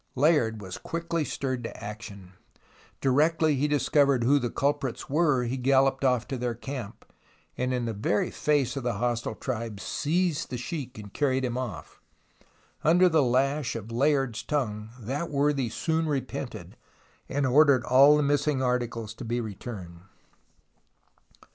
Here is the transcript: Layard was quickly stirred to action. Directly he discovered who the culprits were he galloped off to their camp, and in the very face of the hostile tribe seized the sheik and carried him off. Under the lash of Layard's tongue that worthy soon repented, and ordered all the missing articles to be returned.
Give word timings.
Layard 0.15 0.61
was 0.63 0.79
quickly 0.79 1.23
stirred 1.23 1.63
to 1.63 1.77
action. 1.79 2.33
Directly 3.01 3.53
he 3.53 3.67
discovered 3.67 4.23
who 4.23 4.39
the 4.39 4.49
culprits 4.49 5.11
were 5.11 5.43
he 5.43 5.57
galloped 5.57 6.03
off 6.03 6.27
to 6.29 6.39
their 6.39 6.55
camp, 6.55 7.05
and 7.55 7.71
in 7.71 7.85
the 7.85 7.93
very 7.93 8.31
face 8.31 8.75
of 8.75 8.81
the 8.81 8.93
hostile 8.93 9.35
tribe 9.35 9.79
seized 9.79 10.49
the 10.49 10.57
sheik 10.57 10.97
and 10.97 11.13
carried 11.13 11.45
him 11.45 11.55
off. 11.55 12.01
Under 12.83 13.07
the 13.07 13.21
lash 13.21 13.75
of 13.75 13.91
Layard's 13.91 14.41
tongue 14.41 14.89
that 14.99 15.29
worthy 15.29 15.69
soon 15.69 16.07
repented, 16.07 16.77
and 17.29 17.45
ordered 17.45 17.83
all 17.83 18.17
the 18.17 18.23
missing 18.23 18.59
articles 18.59 19.13
to 19.13 19.23
be 19.23 19.39
returned. 19.39 19.99